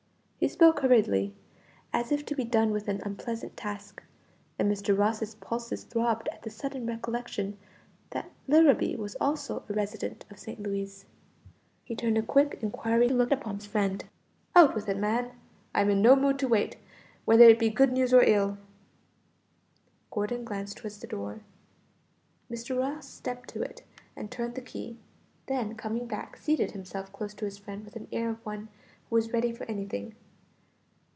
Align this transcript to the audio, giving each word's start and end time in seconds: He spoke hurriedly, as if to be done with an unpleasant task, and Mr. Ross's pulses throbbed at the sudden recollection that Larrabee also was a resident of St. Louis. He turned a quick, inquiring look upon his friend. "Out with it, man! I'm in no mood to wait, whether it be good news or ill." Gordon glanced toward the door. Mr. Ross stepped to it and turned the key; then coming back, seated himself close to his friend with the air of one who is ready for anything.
He 0.43 0.47
spoke 0.47 0.79
hurriedly, 0.79 1.35
as 1.93 2.11
if 2.11 2.25
to 2.25 2.33
be 2.35 2.43
done 2.43 2.71
with 2.71 2.87
an 2.87 2.99
unpleasant 3.05 3.55
task, 3.55 4.01
and 4.57 4.71
Mr. 4.71 4.97
Ross's 4.97 5.35
pulses 5.35 5.83
throbbed 5.83 6.27
at 6.29 6.41
the 6.41 6.49
sudden 6.49 6.87
recollection 6.87 7.59
that 8.09 8.31
Larrabee 8.47 8.95
also 9.19 9.59
was 9.59 9.69
a 9.69 9.73
resident 9.75 10.25
of 10.31 10.39
St. 10.39 10.59
Louis. 10.63 11.05
He 11.83 11.95
turned 11.95 12.17
a 12.17 12.23
quick, 12.23 12.57
inquiring 12.63 13.13
look 13.19 13.29
upon 13.31 13.57
his 13.57 13.67
friend. 13.67 14.03
"Out 14.55 14.73
with 14.73 14.89
it, 14.89 14.97
man! 14.97 15.29
I'm 15.75 15.91
in 15.91 16.01
no 16.01 16.15
mood 16.15 16.39
to 16.39 16.47
wait, 16.47 16.77
whether 17.23 17.43
it 17.43 17.59
be 17.59 17.69
good 17.69 17.91
news 17.91 18.11
or 18.11 18.23
ill." 18.23 18.57
Gordon 20.09 20.43
glanced 20.43 20.77
toward 20.77 20.93
the 20.93 21.05
door. 21.05 21.41
Mr. 22.49 22.75
Ross 22.79 23.07
stepped 23.07 23.47
to 23.49 23.61
it 23.61 23.83
and 24.15 24.31
turned 24.31 24.55
the 24.55 24.61
key; 24.61 24.97
then 25.45 25.75
coming 25.75 26.07
back, 26.07 26.35
seated 26.35 26.71
himself 26.71 27.13
close 27.13 27.35
to 27.35 27.45
his 27.45 27.59
friend 27.59 27.85
with 27.85 27.93
the 27.93 28.07
air 28.11 28.31
of 28.31 28.43
one 28.43 28.69
who 29.11 29.17
is 29.17 29.31
ready 29.31 29.51
for 29.53 29.65
anything. 29.65 30.15